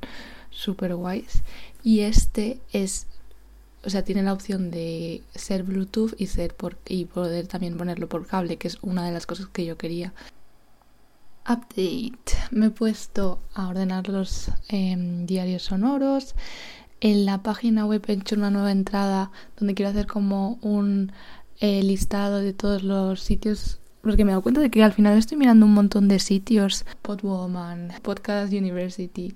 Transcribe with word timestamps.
súper 0.51 0.95
guays. 0.95 1.42
Y 1.83 2.01
este 2.01 2.61
es, 2.73 3.06
o 3.84 3.91
sea, 3.91 4.05
tiene 4.05 4.23
la 4.23 4.33
opción 4.33 4.70
de 4.70 5.23
ser 5.34 5.62
Bluetooth 5.62 6.14
y, 6.19 6.27
ser 6.27 6.55
por, 6.55 6.77
y 6.86 7.07
poder 7.07 7.47
también 7.47 7.77
ponerlo 7.77 8.09
por 8.09 8.27
cable, 8.27 8.59
que 8.59 8.69
es 8.69 8.79
una 8.83 9.07
de 9.07 9.12
las 9.12 9.27
cosas 9.27 9.47
que 9.48 9.64
yo 9.64 9.79
quería. 9.79 10.12
Update. 11.48 12.36
Me 12.53 12.67
he 12.67 12.70
puesto 12.70 13.41
a 13.55 13.69
ordenar 13.69 14.09
los 14.09 14.51
em, 14.69 15.27
diarios 15.27 15.64
sonoros. 15.64 16.34
En 17.05 17.27
la 17.27 17.42
página 17.42 17.84
web 17.84 18.05
he 18.06 18.12
hecho 18.12 18.36
una 18.36 18.50
nueva 18.50 18.70
entrada 18.70 19.33
donde 19.58 19.75
quiero 19.75 19.91
hacer 19.91 20.06
como 20.06 20.61
un 20.62 21.11
eh, 21.58 21.83
listado 21.83 22.39
de 22.39 22.53
todos 22.53 22.84
los 22.84 23.20
sitios. 23.20 23.81
Porque 24.03 24.25
me 24.25 24.31
he 24.31 24.34
dado 24.34 24.42
cuenta 24.42 24.61
de 24.61 24.70
que 24.70 24.84
al 24.84 24.92
final 24.92 25.19
estoy 25.19 25.36
mirando 25.36 25.67
un 25.67 25.75
montón 25.75 26.06
de 26.06 26.20
sitios. 26.20 26.84
Podwoman, 27.03 27.92
Podcast 28.03 28.53
University, 28.53 29.34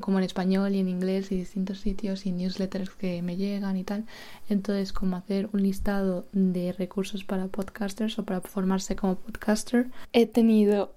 como 0.00 0.16
en 0.16 0.24
español 0.24 0.74
y 0.74 0.78
en 0.78 0.88
inglés 0.88 1.30
y 1.30 1.36
distintos 1.36 1.80
sitios 1.80 2.24
y 2.24 2.32
newsletters 2.32 2.88
que 2.88 3.20
me 3.20 3.36
llegan 3.36 3.76
y 3.76 3.84
tal. 3.84 4.06
Entonces, 4.48 4.94
como 4.94 5.16
hacer 5.16 5.50
un 5.52 5.62
listado 5.62 6.24
de 6.32 6.72
recursos 6.72 7.22
para 7.22 7.48
podcasters 7.48 8.18
o 8.18 8.24
para 8.24 8.40
formarse 8.40 8.96
como 8.96 9.16
podcaster. 9.16 9.90
He 10.14 10.24
tenido 10.24 10.94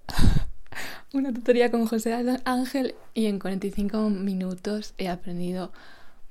una 1.14 1.34
tutoría 1.34 1.72
con 1.72 1.86
José 1.86 2.14
Ángel 2.46 2.96
y 3.14 3.26
en 3.28 3.40
45 3.40 4.10
minutos 4.10 4.94
he 4.98 5.08
aprendido 5.08 5.72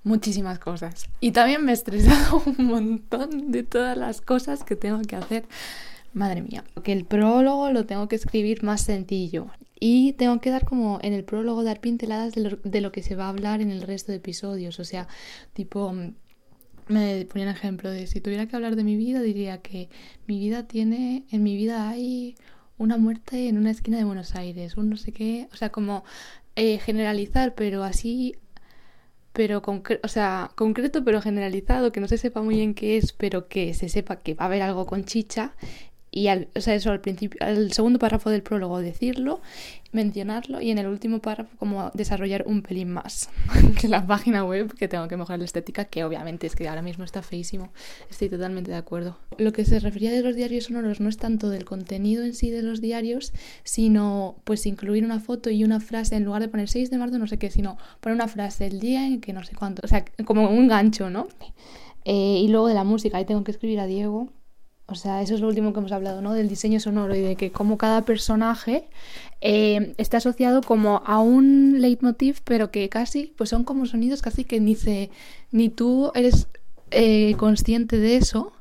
muchísimas 0.02 0.58
cosas. 0.58 1.08
Y 1.20 1.32
también 1.32 1.64
me 1.64 1.72
he 1.72 1.74
estresado 1.74 2.42
un 2.58 2.64
montón 2.64 3.50
de 3.50 3.62
todas 3.62 3.96
las 3.96 4.20
cosas 4.20 4.64
que 4.64 4.76
tengo 4.76 5.02
que 5.02 5.16
hacer. 5.16 5.44
Madre 6.12 6.40
mía, 6.40 6.64
que 6.82 6.92
el 6.92 7.04
prólogo 7.04 7.70
lo 7.70 7.84
tengo 7.84 8.08
que 8.08 8.16
escribir 8.16 8.62
más 8.62 8.82
sencillo. 8.82 9.48
Y 9.78 10.14
tengo 10.14 10.40
que 10.40 10.50
dar 10.50 10.64
como 10.64 10.98
en 11.02 11.12
el 11.12 11.24
prólogo 11.24 11.62
dar 11.62 11.80
pinceladas 11.80 12.34
de 12.34 12.40
lo, 12.42 12.56
de 12.56 12.80
lo 12.80 12.92
que 12.92 13.02
se 13.02 13.14
va 13.14 13.26
a 13.26 13.28
hablar 13.28 13.60
en 13.60 13.70
el 13.70 13.82
resto 13.82 14.12
de 14.12 14.18
episodios. 14.18 14.80
O 14.80 14.84
sea, 14.84 15.08
tipo, 15.52 15.92
me 16.88 17.26
ponía 17.26 17.48
un 17.48 17.52
ejemplo 17.52 17.90
de 17.90 18.06
si 18.06 18.20
tuviera 18.20 18.46
que 18.46 18.56
hablar 18.56 18.76
de 18.76 18.84
mi 18.84 18.96
vida, 18.96 19.20
diría 19.20 19.58
que 19.58 19.90
mi 20.26 20.38
vida 20.38 20.66
tiene, 20.66 21.24
en 21.30 21.42
mi 21.42 21.56
vida 21.56 21.88
hay 21.88 22.36
una 22.78 22.96
muerte 22.98 23.48
en 23.48 23.58
una 23.58 23.70
esquina 23.70 23.98
de 23.98 24.04
Buenos 24.04 24.34
Aires, 24.34 24.76
un 24.76 24.90
no 24.90 24.96
sé 24.96 25.12
qué, 25.12 25.48
o 25.52 25.56
sea, 25.56 25.70
como 25.70 26.04
eh, 26.56 26.78
generalizar, 26.78 27.54
pero 27.54 27.84
así, 27.84 28.36
pero 29.32 29.62
concre 29.62 30.00
o 30.02 30.08
sea, 30.08 30.50
concreto 30.54 31.04
pero 31.04 31.20
generalizado, 31.20 31.92
que 31.92 32.00
no 32.00 32.08
se 32.08 32.18
sepa 32.18 32.42
muy 32.42 32.56
bien 32.56 32.74
qué 32.74 32.96
es, 32.96 33.12
pero 33.12 33.48
que 33.48 33.74
se 33.74 33.88
sepa 33.88 34.16
que 34.16 34.34
va 34.34 34.44
a 34.44 34.48
haber 34.48 34.62
algo 34.62 34.86
con 34.86 35.04
chicha. 35.04 35.54
Y 36.16 36.28
al, 36.28 36.48
o 36.56 36.62
sea, 36.62 36.74
eso 36.74 36.90
al 36.92 37.02
principio, 37.02 37.38
al 37.42 37.72
segundo 37.72 37.98
párrafo 37.98 38.30
del 38.30 38.42
prólogo 38.42 38.80
decirlo, 38.80 39.42
mencionarlo 39.92 40.62
y 40.62 40.70
en 40.70 40.78
el 40.78 40.86
último 40.86 41.18
párrafo 41.18 41.54
como 41.58 41.90
desarrollar 41.92 42.44
un 42.46 42.62
pelín 42.62 42.90
más 42.90 43.28
que 43.78 43.86
la 43.86 44.06
página 44.06 44.42
web, 44.42 44.74
que 44.78 44.88
tengo 44.88 45.08
que 45.08 45.18
mejorar 45.18 45.40
la 45.40 45.44
estética, 45.44 45.84
que 45.84 46.04
obviamente 46.04 46.46
es 46.46 46.56
que 46.56 46.66
ahora 46.70 46.80
mismo 46.80 47.04
está 47.04 47.20
feísimo. 47.20 47.70
Estoy 48.08 48.30
totalmente 48.30 48.70
de 48.70 48.78
acuerdo. 48.78 49.18
Lo 49.36 49.52
que 49.52 49.66
se 49.66 49.78
refería 49.78 50.10
de 50.10 50.22
los 50.22 50.34
diarios 50.36 50.64
sonoros 50.64 51.00
no 51.00 51.10
es 51.10 51.18
tanto 51.18 51.50
del 51.50 51.66
contenido 51.66 52.24
en 52.24 52.32
sí 52.32 52.48
de 52.48 52.62
los 52.62 52.80
diarios, 52.80 53.34
sino 53.62 54.36
pues 54.44 54.64
incluir 54.64 55.04
una 55.04 55.20
foto 55.20 55.50
y 55.50 55.64
una 55.64 55.80
frase 55.80 56.16
en 56.16 56.24
lugar 56.24 56.40
de 56.40 56.48
poner 56.48 56.70
6 56.70 56.88
de 56.88 56.96
marzo 56.96 57.18
no 57.18 57.26
sé 57.26 57.38
qué, 57.38 57.50
sino 57.50 57.76
poner 58.00 58.14
una 58.14 58.28
frase 58.28 58.66
el 58.66 58.80
día 58.80 59.06
en 59.06 59.20
que 59.20 59.34
no 59.34 59.44
sé 59.44 59.54
cuánto, 59.54 59.82
o 59.84 59.86
sea, 59.86 60.02
como 60.24 60.48
un 60.48 60.66
gancho, 60.66 61.10
¿no? 61.10 61.28
Eh, 62.06 62.40
y 62.40 62.48
luego 62.48 62.68
de 62.68 62.74
la 62.74 62.84
música, 62.84 63.18
ahí 63.18 63.26
tengo 63.26 63.44
que 63.44 63.50
escribir 63.50 63.80
a 63.80 63.86
Diego. 63.86 64.30
O 64.88 64.94
sea, 64.94 65.20
eso 65.20 65.34
es 65.34 65.40
lo 65.40 65.48
último 65.48 65.72
que 65.72 65.80
hemos 65.80 65.90
hablado, 65.90 66.22
¿no? 66.22 66.32
Del 66.32 66.48
diseño 66.48 66.78
sonoro 66.78 67.14
y 67.16 67.20
de 67.20 67.34
que 67.34 67.50
como 67.50 67.76
cada 67.76 68.04
personaje 68.04 68.88
eh, 69.40 69.94
está 69.98 70.18
asociado 70.18 70.62
como 70.62 71.02
a 71.04 71.18
un 71.18 71.80
leitmotiv, 71.80 72.40
pero 72.44 72.70
que 72.70 72.88
casi, 72.88 73.34
pues 73.36 73.50
son 73.50 73.64
como 73.64 73.86
sonidos 73.86 74.22
casi 74.22 74.44
que 74.44 74.60
ni 74.60 74.76
se, 74.76 75.10
ni 75.50 75.70
tú 75.70 76.12
eres 76.14 76.46
eh, 76.92 77.34
consciente 77.36 77.98
de 77.98 78.16
eso 78.16 78.52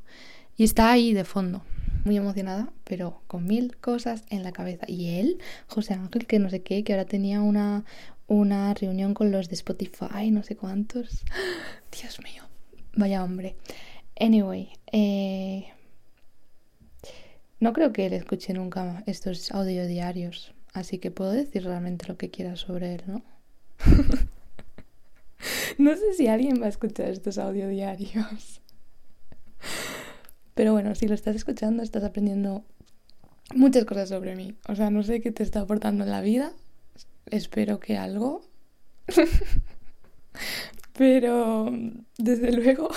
y 0.57 0.63
está 0.63 0.91
ahí 0.91 1.13
de 1.13 1.25
fondo. 1.25 1.61
Muy 2.05 2.17
emocionada, 2.17 2.71
pero 2.83 3.21
con 3.27 3.45
mil 3.45 3.77
cosas 3.77 4.23
en 4.29 4.43
la 4.43 4.51
cabeza. 4.51 4.85
Y 4.87 5.19
él, 5.19 5.37
José 5.67 5.93
Ángel, 5.93 6.25
que 6.25 6.39
no 6.39 6.49
sé 6.49 6.61
qué, 6.61 6.83
que 6.83 6.93
ahora 6.93 7.05
tenía 7.05 7.41
una, 7.41 7.85
una 8.27 8.73
reunión 8.73 9.13
con 9.13 9.31
los 9.31 9.47
de 9.49 9.55
Spotify, 9.55 10.31
no 10.31 10.41
sé 10.41 10.55
cuántos. 10.55 11.23
Dios 12.01 12.19
mío, 12.23 12.43
vaya 12.95 13.23
hombre. 13.23 13.55
Anyway, 14.19 14.69
eh, 14.91 15.67
no 17.59 17.73
creo 17.73 17.93
que 17.93 18.05
él 18.05 18.13
escuche 18.13 18.53
nunca 18.53 19.03
estos 19.05 19.51
audio 19.51 19.87
diarios, 19.87 20.53
así 20.73 20.99
que 20.99 21.11
puedo 21.11 21.31
decir 21.31 21.63
realmente 21.63 22.07
lo 22.07 22.17
que 22.17 22.29
quiera 22.29 22.55
sobre 22.55 22.95
él, 22.95 23.03
¿no? 23.07 23.23
no 25.77 25.95
sé 25.95 26.13
si 26.13 26.27
alguien 26.27 26.61
va 26.61 26.65
a 26.65 26.69
escuchar 26.69 27.09
estos 27.09 27.37
audio 27.37 27.67
diarios. 27.67 28.61
Pero 30.53 30.71
bueno, 30.71 30.95
si 30.95 31.07
lo 31.07 31.15
estás 31.15 31.35
escuchando, 31.35 31.83
estás 31.83 32.03
aprendiendo 32.03 32.63
muchas 33.53 33.85
cosas 33.85 34.09
sobre 34.09 34.35
mí. 34.35 34.55
O 34.67 34.75
sea, 34.75 34.89
no 34.89 35.03
sé 35.03 35.21
qué 35.21 35.31
te 35.31 35.43
está 35.43 35.61
aportando 35.61 36.03
en 36.03 36.11
la 36.11 36.21
vida. 36.21 36.53
Espero 37.25 37.79
que 37.79 37.97
algo. 37.97 38.41
Pero 40.97 41.71
desde 42.17 42.51
luego 42.53 42.89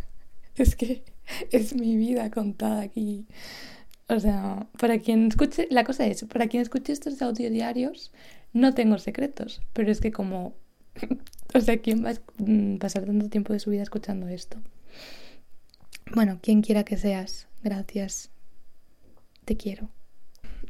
es 0.56 0.74
que 0.74 1.04
es 1.50 1.74
mi 1.74 1.96
vida 1.96 2.30
contada 2.30 2.80
aquí. 2.80 3.26
O 4.12 4.20
sea, 4.20 4.66
para 4.78 4.98
quien 4.98 5.28
escuche, 5.28 5.66
la 5.70 5.84
cosa 5.84 6.06
es, 6.06 6.24
para 6.24 6.46
quien 6.46 6.62
escuche 6.62 6.92
estos 6.92 7.22
audio 7.22 7.50
diarios, 7.50 8.12
no 8.52 8.74
tengo 8.74 8.98
secretos, 8.98 9.62
pero 9.72 9.90
es 9.90 10.00
que 10.00 10.12
como, 10.12 10.54
o 11.54 11.60
sea, 11.60 11.78
¿quién 11.78 12.04
va 12.04 12.10
a 12.10 12.78
pasar 12.78 13.06
tanto 13.06 13.30
tiempo 13.30 13.54
de 13.54 13.58
su 13.58 13.70
vida 13.70 13.82
escuchando 13.82 14.28
esto? 14.28 14.58
Bueno, 16.14 16.40
quien 16.42 16.60
quiera 16.60 16.84
que 16.84 16.98
seas, 16.98 17.48
gracias, 17.62 18.30
te 19.46 19.56
quiero. 19.56 19.88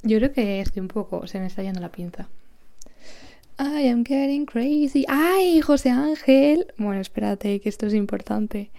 Yo 0.05 0.19
creo 0.19 0.33
que 0.33 0.61
estoy 0.61 0.81
un 0.81 0.89
poco, 0.89 1.27
se 1.27 1.41
me 1.41 1.47
está 1.47 1.65
yendo 1.65 1.81
la 1.81 1.91
pinza. 1.91 2.29
I 3.59 3.89
am 3.89 4.05
getting 4.05 4.47
crazy. 4.47 5.05
¡Ay, 5.09 5.61
José 5.61 5.91
Ángel! 5.91 6.67
Bueno, 6.79 7.01
espérate, 7.01 7.61
que 7.61 7.69
esto 7.69 7.87
es 7.87 7.95
importante. 7.95 8.71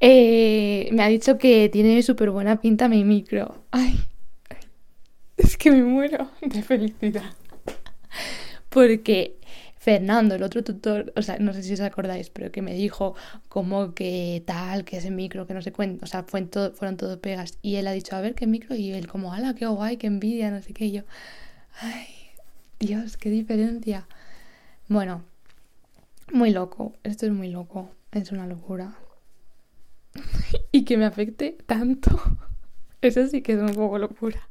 Eh, 0.00 0.88
me 0.92 1.02
ha 1.02 1.08
dicho 1.08 1.38
que 1.38 1.68
tiene 1.68 2.02
súper 2.02 2.30
buena 2.30 2.60
pinta 2.60 2.88
mi 2.88 3.04
micro. 3.04 3.62
Ay, 3.70 3.98
es 5.36 5.56
que 5.56 5.70
me 5.70 5.82
muero 5.82 6.30
de 6.42 6.62
felicidad. 6.62 7.34
Porque 8.68 9.36
Fernando, 9.78 10.34
el 10.34 10.42
otro 10.42 10.64
tutor, 10.64 11.12
o 11.16 11.22
sea, 11.22 11.38
no 11.38 11.52
sé 11.52 11.62
si 11.62 11.72
os 11.72 11.80
acordáis, 11.80 12.28
pero 12.30 12.50
que 12.50 12.60
me 12.60 12.74
dijo 12.74 13.14
como 13.48 13.94
que 13.94 14.42
tal, 14.44 14.84
que 14.84 14.96
ese 14.96 15.10
micro, 15.10 15.46
que 15.46 15.54
no 15.54 15.62
sé 15.62 15.72
cuánto, 15.72 16.04
o 16.04 16.08
sea, 16.08 16.26
todo, 16.26 16.72
fueron 16.72 16.96
todo 16.96 17.20
pegas. 17.20 17.58
Y 17.62 17.76
él 17.76 17.86
ha 17.86 17.92
dicho, 17.92 18.16
a 18.16 18.20
ver 18.20 18.34
qué 18.34 18.46
micro, 18.46 18.74
y 18.74 18.92
él 18.92 19.06
como, 19.06 19.32
ala, 19.32 19.54
qué 19.54 19.66
guay, 19.66 19.96
qué 19.96 20.08
envidia, 20.08 20.50
no 20.50 20.60
sé 20.60 20.72
qué. 20.72 20.86
Y 20.86 20.92
yo, 20.92 21.02
ay, 21.80 22.06
Dios, 22.80 23.16
qué 23.16 23.30
diferencia. 23.30 24.08
Bueno, 24.88 25.22
muy 26.32 26.50
loco, 26.50 26.94
esto 27.04 27.26
es 27.26 27.32
muy 27.32 27.48
loco, 27.48 27.90
es 28.12 28.32
una 28.32 28.46
locura. 28.46 28.98
Y 30.76 30.84
que 30.84 30.96
me 30.98 31.06
afecte 31.06 31.56
tanto 31.66 32.20
Eso 33.02 33.26
sí 33.28 33.42
que 33.42 33.52
es 33.52 33.58
un 33.58 33.74
poco 33.74 33.98
locura. 33.98 34.48